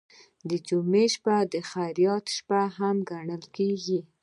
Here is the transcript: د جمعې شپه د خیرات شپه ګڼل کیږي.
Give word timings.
د 0.49 0.51
جمعې 0.67 1.05
شپه 1.13 1.37
د 1.51 1.55
خیرات 1.69 2.25
شپه 2.37 2.61
ګڼل 3.09 3.43
کیږي. 3.55 3.99